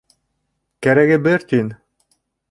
[0.87, 1.69] Кәрәге бер тин!